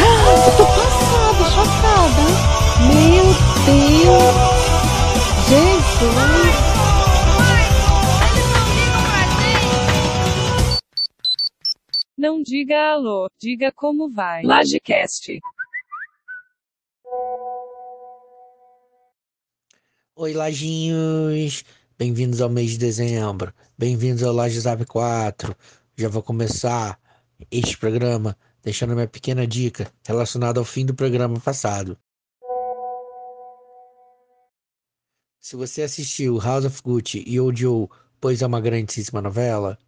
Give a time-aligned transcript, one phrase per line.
[0.00, 2.24] Eu tô passada, chocada.
[2.86, 3.24] Meu
[3.64, 4.58] Deus.
[5.48, 6.68] Jesus.
[12.16, 14.42] Não diga alô, diga como vai.
[14.42, 15.38] Lagecast.
[20.16, 21.64] Oi, lajinhos!
[21.96, 23.54] Bem-vindos ao mês de dezembro.
[23.78, 25.54] Bem-vindos ao Laje Zap 4.
[25.96, 26.98] Já vou começar
[27.50, 31.98] este programa deixando minha pequena dica relacionada ao fim do programa passado.
[35.40, 37.90] Se você assistiu House of Gucci e odiou
[38.20, 39.78] Pois é uma grandíssima novela,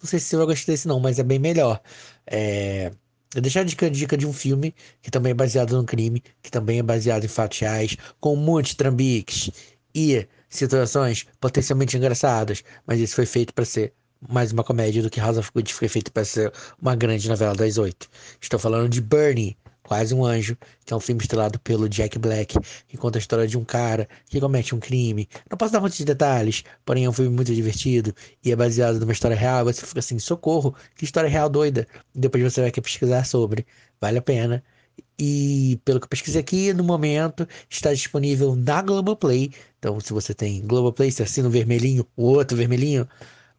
[0.00, 1.80] não sei se você vai gostar desse não, mas é bem melhor.
[2.26, 2.92] É...
[3.34, 6.50] Eu deixar a dica, dica de um filme que também é baseado no crime, que
[6.50, 9.50] também é baseado em fatos reais, com muitos trambiques
[9.94, 13.94] e situações potencialmente engraçadas, mas isso foi feito para ser
[14.28, 17.54] mais uma comédia do que House of Gucci foi feito para ser uma grande novela
[17.54, 18.08] das oito.
[18.40, 22.58] Estou falando de Bernie, Quase um Anjo, que é um filme estrelado pelo Jack Black,
[22.88, 25.28] que conta a história de um cara que comete um crime.
[25.48, 28.12] Não posso dar muitos detalhes, porém é um filme muito divertido
[28.44, 29.64] e é baseado numa história real.
[29.64, 31.86] Você fica assim, socorro, que história real doida.
[32.12, 33.64] Depois você vai pesquisar sobre.
[34.00, 34.62] Vale a pena.
[35.18, 39.52] E pelo que eu pesquisei aqui, no momento está disponível na Globoplay.
[39.78, 43.08] Então, se você tem Globoplay, você assina o vermelhinho, o outro vermelhinho,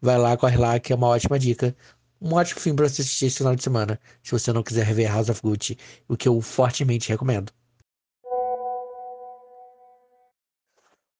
[0.00, 1.74] vai lá, corre lá, que é uma ótima dica.
[2.20, 5.10] Um ótimo filme para você assistir esse final de semana, se você não quiser rever
[5.12, 7.52] House of Gucci, o que eu fortemente recomendo.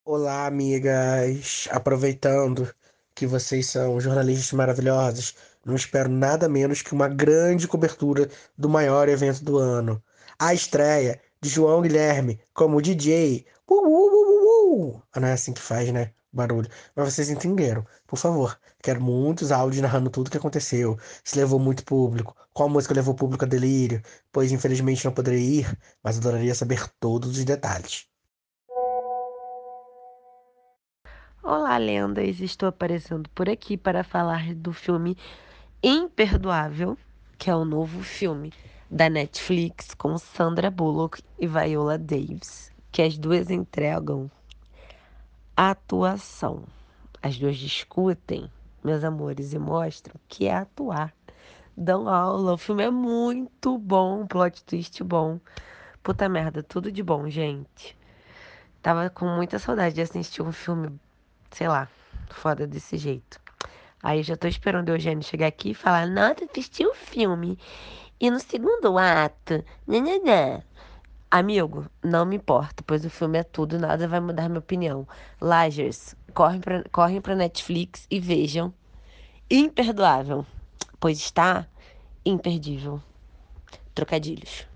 [0.04, 1.68] Olá, amigas!
[1.70, 2.68] Aproveitando
[3.14, 5.34] que vocês são jornalistas maravilhosos,
[5.64, 10.02] não espero nada menos que uma grande cobertura do maior evento do ano.
[10.38, 13.44] A estreia de João Guilherme como DJ.
[13.68, 14.17] Uh, uh, uh,
[15.16, 16.12] Não é assim que faz, né?
[16.32, 16.68] Barulho.
[16.94, 17.84] Mas vocês entenderam.
[18.06, 20.98] Por favor, quero muitos áudios narrando tudo o que aconteceu.
[21.24, 22.36] Se levou muito público.
[22.52, 24.02] Qual música levou público a delírio?
[24.30, 28.06] Pois infelizmente não poderei ir, mas adoraria saber todos os detalhes.
[31.42, 32.40] Olá, lendas!
[32.40, 35.16] Estou aparecendo por aqui para falar do filme
[35.82, 36.98] Imperdoável,
[37.38, 38.52] que é o novo filme
[38.90, 44.30] da Netflix com Sandra Bullock e Viola Davis, que as duas entregam
[45.58, 46.62] atuação.
[47.20, 48.48] As duas discutem,
[48.84, 51.12] meus amores, e mostram que é atuar.
[51.76, 55.40] Dão aula, o filme é muito bom, plot twist bom.
[56.00, 57.98] Puta merda, tudo de bom, gente.
[58.80, 60.96] Tava com muita saudade de assistir um filme,
[61.50, 61.88] sei lá,
[62.30, 63.40] foda desse jeito.
[64.00, 67.58] Aí já tô esperando o Eugênio chegar aqui e falar: Nossa, assisti o filme.
[68.20, 70.62] E no segundo ato, nananã.
[71.30, 75.06] Amigo, não me importa, pois o filme é tudo, nada vai mudar minha opinião.
[75.38, 78.72] Lagers, correm pra, correm pra Netflix e vejam.
[79.50, 80.46] Imperdoável,
[80.98, 81.68] pois está
[82.24, 83.02] imperdível.
[83.94, 84.66] Trocadilhos.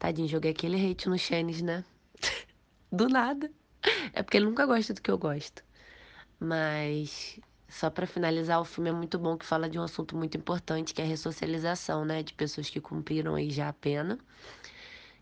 [0.00, 1.84] Tadinho, joguei aquele hate no Shanice, né?
[2.90, 3.48] Do nada.
[4.12, 5.62] É porque ele nunca gosta do que eu gosto.
[6.40, 10.36] Mas só para finalizar, o filme é muito bom que fala de um assunto muito
[10.36, 14.18] importante, que é a ressocialização, né, de pessoas que cumpriram aí já a pena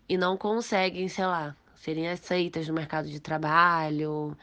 [0.07, 4.37] e não conseguem, sei lá, serem aceitas no mercado de trabalho,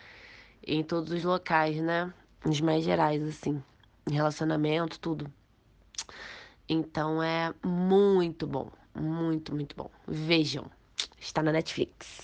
[0.66, 2.12] em todos os locais, né,
[2.44, 3.62] nos mais gerais assim,
[4.10, 5.32] em relacionamento, tudo.
[6.68, 9.90] Então é muito bom, muito, muito bom.
[10.06, 10.70] Vejam.
[11.18, 12.22] Está na Netflix.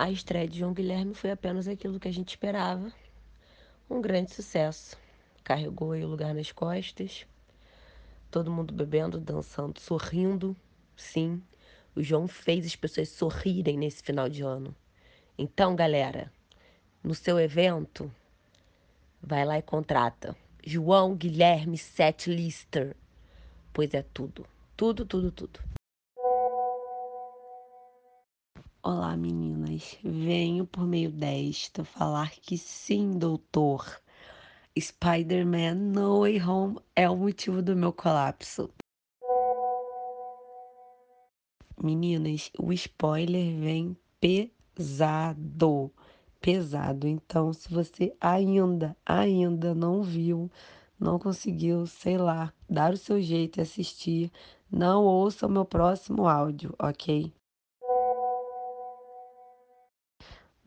[0.00, 2.92] A estreia de João Guilherme foi apenas aquilo que a gente esperava.
[3.90, 4.96] Um grande sucesso.
[5.42, 7.26] Carregou aí o lugar nas costas.
[8.30, 10.56] Todo mundo bebendo, dançando, sorrindo.
[10.94, 11.42] Sim,
[11.96, 14.72] o João fez as pessoas sorrirem nesse final de ano.
[15.36, 16.32] Então, galera,
[17.02, 18.08] no seu evento,
[19.20, 22.94] vai lá e contrata João Guilherme Setlister.
[23.72, 24.46] Pois é tudo.
[24.76, 25.77] Tudo, tudo, tudo.
[28.80, 29.98] Olá, meninas.
[30.04, 34.00] Venho por meio desta falar que sim, doutor.
[34.78, 38.70] Spider-Man No Way Home é o motivo do meu colapso.
[41.82, 45.92] Meninas, o spoiler vem pesado.
[46.40, 47.08] Pesado.
[47.08, 50.48] Então, se você ainda, ainda não viu,
[51.00, 54.30] não conseguiu, sei lá, dar o seu jeito e assistir,
[54.70, 57.32] não ouça o meu próximo áudio, ok?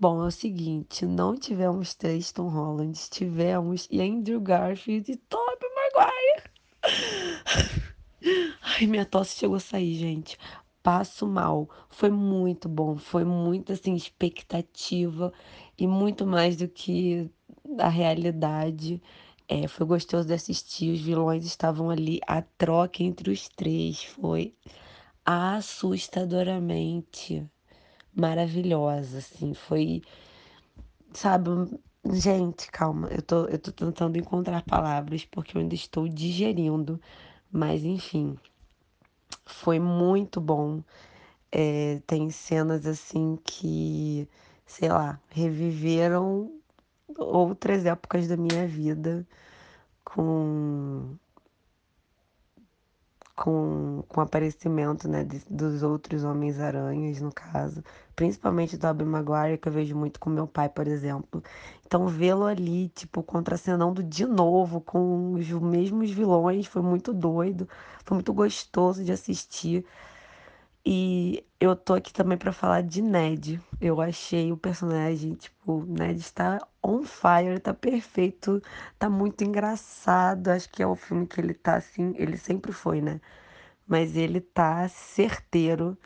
[0.02, 6.50] Bom, é o seguinte, não tivemos Tristan Holland, tivemos Andrew Garfield e Tobey Maguire.
[8.64, 10.40] Ai, minha tosse chegou a sair, gente.
[10.82, 11.70] Passo mal.
[11.88, 15.32] Foi muito bom, foi muito assim expectativa
[15.78, 17.30] e muito mais do que
[17.64, 19.00] da realidade.
[19.48, 24.56] É, foi gostoso de assistir, os vilões estavam ali, a troca entre os três foi
[25.24, 27.48] assustadoramente
[28.14, 30.02] maravilhosa, assim, foi,
[31.14, 31.50] sabe,
[32.14, 37.00] gente, calma, eu tô, eu tô tentando encontrar palavras porque eu ainda estou digerindo,
[37.52, 38.38] mas enfim,
[39.46, 40.84] foi muito bom.
[41.52, 44.28] É, tem cenas assim que,
[44.66, 46.52] sei lá, reviveram
[47.18, 49.28] outras épocas da minha vida
[50.04, 51.16] com
[53.42, 57.84] com, com o aparecimento né, de, dos outros Homens-Aranhas, no caso,
[58.16, 61.42] principalmente do Tobey Maguire, que eu vejo muito com meu pai, por exemplo.
[61.84, 67.68] Então, vê-lo ali, tipo, contracenando de novo com os mesmos vilões, foi muito doido,
[68.06, 69.84] foi muito gostoso de assistir.
[70.86, 73.62] E eu tô aqui também para falar de Ned.
[73.80, 78.62] Eu achei o personagem, tipo, Ned está on fire, tá perfeito,
[78.98, 80.48] tá muito engraçado.
[80.50, 83.22] Acho que é o filme que ele tá assim, ele sempre foi, né?
[83.88, 85.98] Mas ele tá certeiro.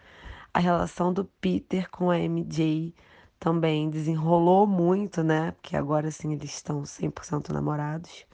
[0.54, 2.94] A relação do Peter com a MJ
[3.40, 5.52] também desenrolou muito, né?
[5.54, 8.26] Porque agora sim eles estão 100% namorados.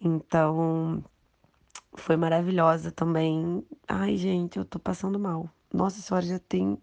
[0.00, 1.04] Então,
[1.94, 3.64] foi maravilhosa também.
[3.88, 5.50] Ai, gente, eu tô passando mal.
[5.72, 6.76] Nossa senhora, já tem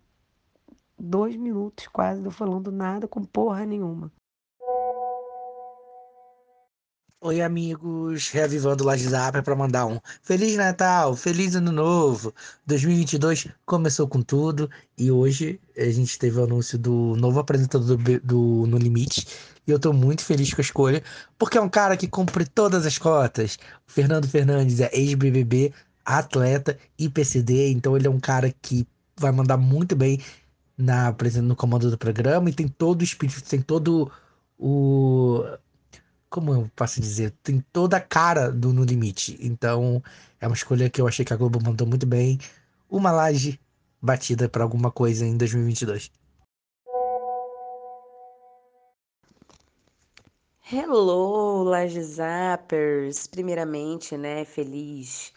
[0.98, 4.12] dois minutos quase eu falando nada com porra nenhuma.
[7.20, 12.34] Oi, amigos, reavivando o Zap para mandar um Feliz Natal, Feliz Ano Novo.
[12.66, 18.20] 2022 começou com tudo e hoje a gente teve o anúncio do novo apresentador do,
[18.22, 19.28] do No Limite
[19.68, 21.04] e eu tô muito feliz com a escolha,
[21.38, 23.60] porque é um cara que cumpre todas as cotas.
[23.86, 25.74] O Fernando Fernandes é ex-BBB,
[26.08, 28.88] atleta e PCD, então ele é um cara que
[29.18, 30.22] vai mandar muito bem
[30.78, 31.14] na
[31.44, 34.10] no comando do programa e tem todo o espírito, tem todo
[34.58, 35.44] o
[36.30, 39.38] como eu posso dizer, tem toda a cara do No Limite.
[39.42, 40.04] Então,
[40.42, 42.38] é uma escolha que eu achei que a Globo mandou muito bem.
[42.90, 43.60] Uma laje
[44.02, 46.12] batida para alguma coisa em 2022.
[50.70, 53.26] Hello, Laje Zappers!
[53.26, 55.32] Primeiramente, né, feliz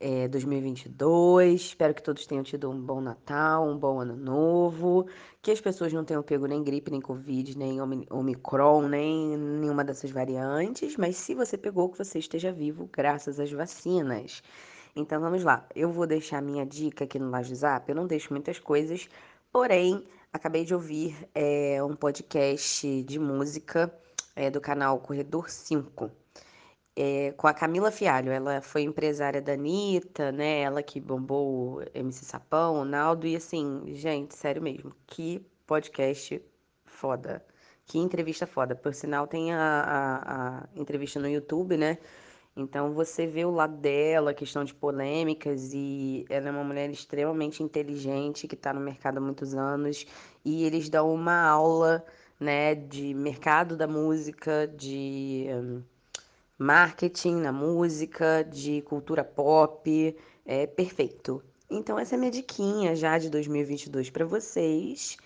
[0.00, 1.60] é, 2022.
[1.60, 5.06] Espero que todos tenham tido um bom Natal, um bom Ano Novo,
[5.42, 7.78] que as pessoas não tenham pego nem gripe, nem Covid, nem
[8.10, 13.52] Omicron, nem nenhuma dessas variantes, mas se você pegou, que você esteja vivo graças às
[13.52, 14.42] vacinas.
[14.96, 18.32] Então vamos lá, eu vou deixar minha dica aqui no Laje Zap, eu não deixo
[18.32, 19.08] muitas coisas,
[19.52, 23.92] porém, acabei de ouvir é, um podcast de música
[24.34, 26.19] é, do canal Corredor 5
[26.96, 28.32] é, com a Camila Fialho.
[28.32, 30.60] Ela foi empresária da Anitta, né?
[30.60, 33.26] Ela que bombou o MC Sapão, o Naldo.
[33.26, 36.42] E assim, gente, sério mesmo, que podcast
[36.84, 37.44] foda.
[37.86, 38.74] Que entrevista foda.
[38.74, 41.98] Por sinal, tem a, a, a entrevista no YouTube, né?
[42.56, 47.62] Então você vê o lado dela, questão de polêmicas, e ela é uma mulher extremamente
[47.62, 50.04] inteligente que está no mercado há muitos anos,
[50.44, 52.04] e eles dão uma aula,
[52.38, 55.46] né, de mercado da música, de.
[55.50, 55.82] Um,
[56.60, 60.14] marketing na música, de cultura pop,
[60.44, 61.42] é perfeito.
[61.70, 65.16] Então essa é minha diquinha já de 2022 para vocês.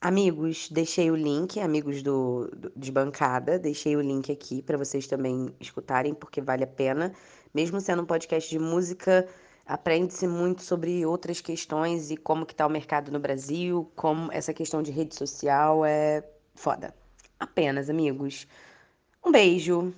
[0.00, 5.08] Amigos, deixei o link, amigos do, do de bancada, deixei o link aqui para vocês
[5.08, 7.12] também escutarem, porque vale a pena.
[7.52, 9.26] Mesmo sendo um podcast de música,
[9.66, 14.54] aprende-se muito sobre outras questões e como que tá o mercado no Brasil, como essa
[14.54, 16.22] questão de rede social é
[16.54, 16.94] foda.
[17.40, 18.46] Apenas, amigos.
[19.24, 19.92] Um beijo.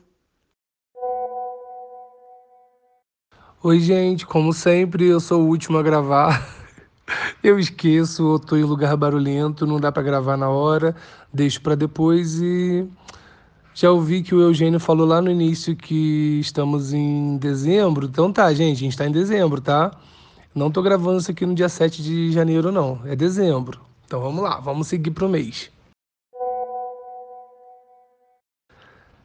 [3.62, 6.46] Oi, gente, como sempre, eu sou o último a gravar.
[7.42, 10.94] Eu esqueço, eu tô em lugar barulhento, não dá para gravar na hora,
[11.32, 12.84] deixo para depois e
[13.72, 18.06] já ouvi que o Eugênio falou lá no início que estamos em dezembro.
[18.06, 19.92] Então tá, gente, a gente está em dezembro, tá?
[20.52, 23.00] Não tô gravando isso aqui no dia 7 de janeiro, não.
[23.04, 23.80] É dezembro.
[24.04, 25.70] Então vamos lá, vamos seguir pro mês.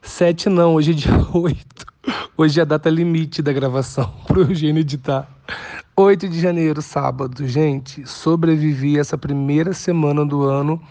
[0.03, 1.90] 7 não, hoje é dia 8.
[2.38, 5.29] Hoje é a data limite da gravação pro Eugênio editar.
[5.95, 7.45] 8 de janeiro, sábado.
[7.45, 10.81] Gente, sobrevivi essa primeira semana do ano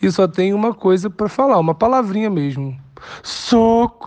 [0.00, 2.76] e só tem uma coisa para falar, uma palavrinha mesmo.
[3.22, 4.02] Socorro!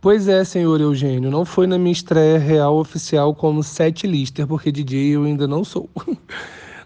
[0.00, 4.72] Pois é, senhor Eugênio, não foi na minha estreia real oficial como set lister, porque
[4.72, 5.90] DJ eu ainda não sou.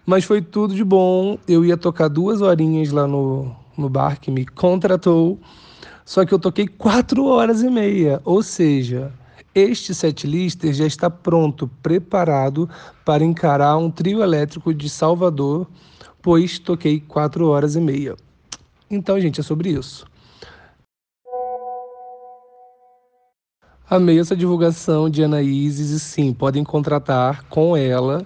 [0.05, 1.37] Mas foi tudo de bom.
[1.47, 5.39] Eu ia tocar duas horinhas lá no, no bar que me contratou.
[6.05, 8.21] Só que eu toquei quatro horas e meia.
[8.25, 9.11] Ou seja,
[9.55, 12.67] Este setlister já está pronto, preparado
[13.05, 15.67] para encarar um trio elétrico de Salvador,
[16.23, 18.15] pois toquei quatro horas e meia.
[18.89, 20.07] Então, gente, é sobre isso.
[23.87, 28.25] Amei essa divulgação de Anaíses e sim, podem contratar com ela,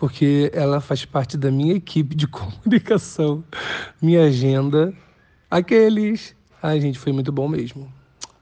[0.00, 3.44] porque ela faz parte da minha equipe de comunicação,
[4.00, 4.94] minha agenda.
[5.50, 6.34] Aqueles.
[6.62, 7.92] Ai, gente, foi muito bom mesmo.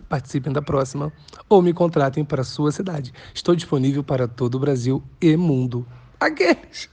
[0.09, 1.13] Participem da próxima
[1.49, 3.13] ou me contratem para a sua cidade.
[3.35, 5.85] Estou disponível para todo o Brasil e mundo.
[6.21, 6.89] Aqueles.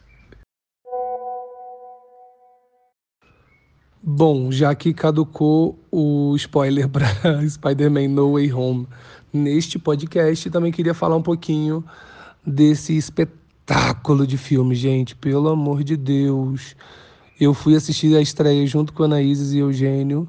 [4.02, 8.88] Bom, já que caducou o spoiler para Spider-Man No Way Home
[9.32, 11.84] neste podcast, também queria falar um pouquinho
[12.46, 13.45] desse espetáculo
[14.28, 15.16] de filme, gente.
[15.16, 16.76] Pelo amor de Deus.
[17.40, 20.28] Eu fui assistir a estreia junto com a Anaíses e Eugênio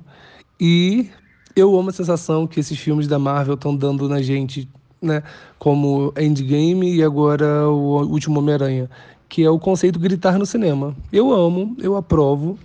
[0.59, 1.09] e
[1.55, 4.69] eu amo a sensação que esses filmes da Marvel estão dando na gente,
[5.01, 5.23] né?
[5.59, 8.91] Como Endgame e agora o Último Homem-Aranha,
[9.29, 10.97] que é o conceito gritar no cinema.
[11.13, 12.59] Eu amo, eu aprovo.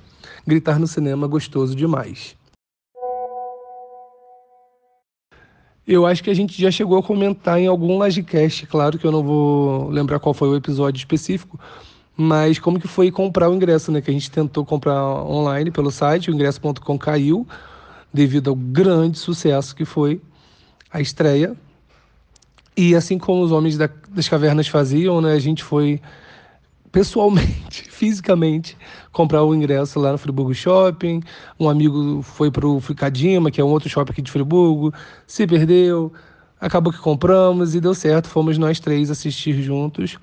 [0.48, 2.36] Gritar no cinema gostoso demais.
[5.88, 9.12] Eu acho que a gente já chegou a comentar em algum livecast, claro que eu
[9.12, 11.60] não vou lembrar qual foi o episódio específico,
[12.16, 14.00] mas como que foi comprar o ingresso, né?
[14.00, 17.48] Que a gente tentou comprar online pelo site, o ingresso.com caiu,
[18.14, 20.22] devido ao grande sucesso que foi
[20.92, 21.56] a estreia.
[22.78, 26.00] E assim como os homens da, das cavernas faziam, né, a gente foi
[26.92, 28.78] pessoalmente, fisicamente,
[29.12, 31.22] comprar o ingresso lá no Friburgo Shopping.
[31.60, 34.94] Um amigo foi para o Fricadima, que é um outro shopping aqui de Friburgo,
[35.26, 36.12] se perdeu.
[36.60, 38.28] Acabou que compramos e deu certo.
[38.28, 40.20] Fomos nós três assistir juntos.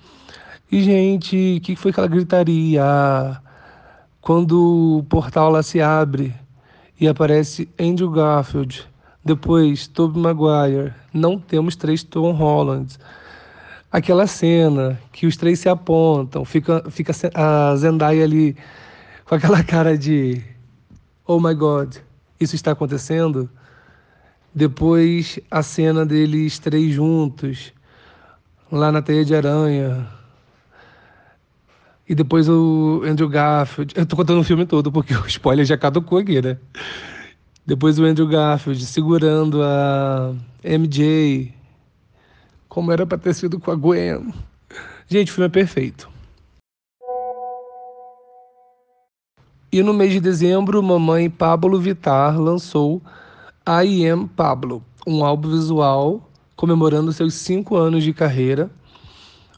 [0.70, 3.40] E, gente, o que foi aquela gritaria?
[4.20, 6.34] Quando o portal lá se abre
[7.00, 8.86] e aparece Andrew Garfield,
[9.24, 12.98] depois Tobey Maguire, não temos três Tom Hollands.
[13.90, 18.56] Aquela cena que os três se apontam, fica, fica a Zendaya ali
[19.24, 20.42] com aquela cara de
[21.26, 21.96] Oh my God,
[22.38, 23.48] isso está acontecendo?
[24.54, 27.72] Depois a cena deles três juntos,
[28.70, 30.06] lá na teia de aranha,
[32.08, 33.92] e depois o Andrew Garfield.
[33.94, 36.56] Eu tô contando o filme todo, porque o spoiler já caducou aqui, né?
[37.66, 40.32] Depois o Andrew Garfield segurando a
[40.64, 41.52] MJ.
[42.78, 44.32] Como era pra ter sido com a Gwen.
[45.08, 46.08] Gente, o filme é perfeito.
[49.72, 53.02] E no mês de dezembro, mamãe Pablo Vittar lançou
[53.66, 58.70] I Am Pablo, um álbum visual comemorando seus cinco anos de carreira.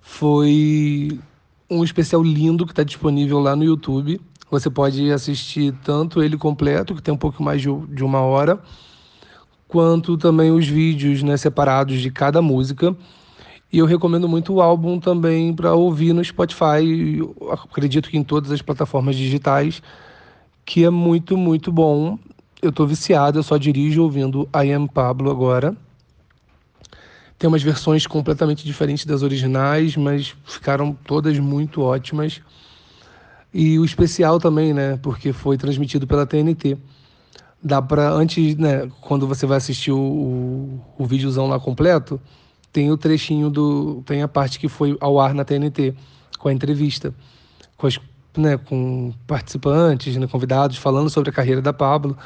[0.00, 1.20] Foi
[1.68, 4.18] um especial lindo que está disponível lá no YouTube.
[4.50, 8.58] Você pode assistir tanto ele completo, que tem um pouco mais de uma hora,
[9.70, 12.94] quanto também os vídeos né, separados de cada música.
[13.72, 17.22] E eu recomendo muito o álbum também para ouvir no Spotify,
[17.52, 19.80] acredito que em todas as plataformas digitais,
[20.64, 22.18] que é muito, muito bom.
[22.60, 25.76] Eu estou viciado, eu só dirijo ouvindo I Am Pablo agora.
[27.38, 32.42] Tem umas versões completamente diferentes das originais, mas ficaram todas muito ótimas.
[33.54, 34.98] E o especial também, né?
[35.00, 36.76] Porque foi transmitido pela TNT.
[37.62, 38.90] Dá para antes, né?
[39.00, 42.20] Quando você vai assistir o, o, o videozão lá completo,
[42.72, 45.94] tem o trechinho do, tem a parte que foi ao ar na TNT
[46.38, 47.14] com a entrevista,
[47.76, 47.98] com as,
[48.36, 48.56] né?
[48.56, 52.16] Com participantes, né, convidados falando sobre a carreira da Pablo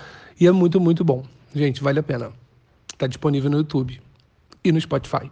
[0.41, 1.25] e é muito muito bom.
[1.55, 2.33] Gente, vale a pena.
[2.93, 4.01] Está disponível no YouTube
[4.63, 5.31] e no Spotify.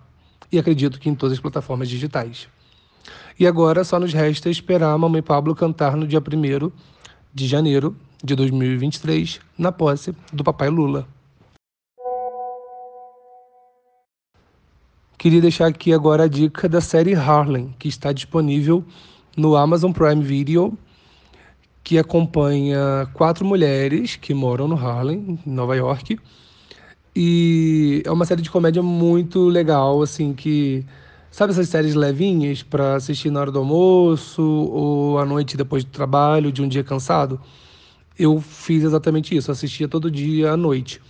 [0.50, 2.48] E acredito que em todas as plataformas digitais.
[3.38, 6.70] E agora só nos resta esperar a Mamãe Pablo cantar no dia 1
[7.34, 11.06] de janeiro de 2023, na posse do Papai Lula.
[15.18, 18.84] Queria deixar aqui agora a dica da série Harlem, que está disponível
[19.36, 20.76] no Amazon Prime Video,
[21.82, 26.18] que acompanha quatro mulheres que moram no Harlem, em Nova York,
[27.14, 30.84] e é uma série de comédia muito legal, assim, que.
[31.30, 35.90] Sabe essas séries levinhas para assistir na hora do almoço ou à noite depois do
[35.90, 37.40] trabalho, de um dia cansado?
[38.18, 41.00] Eu fiz exatamente isso, assistia todo dia à noite.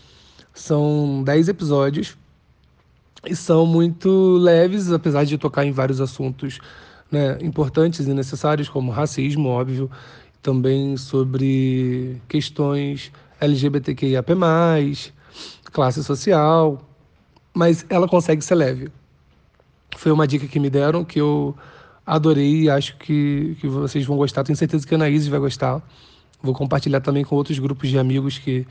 [0.54, 2.16] São 10 episódios
[3.26, 6.59] e são muito leves, apesar de tocar em vários assuntos
[7.11, 9.90] né, importantes e necessários, como racismo, óbvio,
[10.42, 14.32] também sobre questões LGBTQIAP+,
[15.73, 16.80] classe social,
[17.54, 18.88] mas ela consegue ser leve.
[19.97, 21.54] Foi uma dica que me deram que eu
[22.04, 24.42] adorei e acho que, que vocês vão gostar.
[24.42, 25.82] Tenho certeza que a Anaíse vai gostar.
[26.42, 28.66] Vou compartilhar também com outros grupos de amigos que,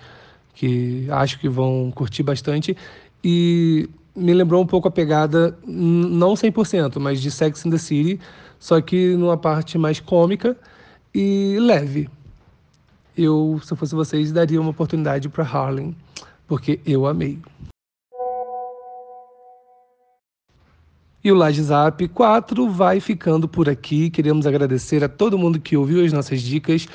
[0.54, 2.76] que acho que vão curtir bastante.
[3.24, 8.20] E me lembrou um pouco a pegada, não 100%, mas de Sex and the City,
[8.60, 10.58] só que numa parte mais cômica
[11.14, 12.10] e leve.
[13.18, 15.96] Eu, se eu fosse vocês, daria uma oportunidade para Harlem,
[16.48, 17.40] porque eu amei.
[21.24, 24.10] E o Laje Zap 4 vai ficando por aqui.
[24.10, 26.88] Queremos agradecer a todo mundo que ouviu as nossas dicas.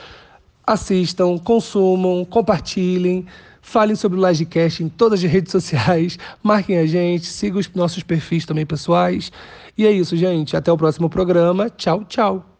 [0.67, 3.25] Assistam, consumam, compartilhem,
[3.63, 8.03] falem sobre o Lagecast em todas as redes sociais, marquem a gente, sigam os nossos
[8.03, 9.31] perfis também pessoais.
[9.77, 10.57] E é isso, gente.
[10.57, 11.69] Até o próximo programa.
[11.71, 12.56] Tchau, tchau.